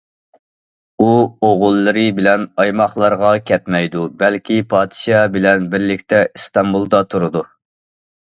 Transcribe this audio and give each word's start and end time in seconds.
ئۇ 1.01 1.09
ئوغۇللىرى 1.47 2.05
بىلەن 2.19 2.45
ئايماقلارغا 2.63 3.33
كەتمەيدۇ، 3.49 4.01
بەلكى 4.23 4.57
پادىشاھ 4.71 5.27
بىلەن 5.37 5.69
بىرلىكتە 5.75 6.23
ئىستانبۇلدا 6.31 7.03
تۇرىدۇ. 7.13 7.45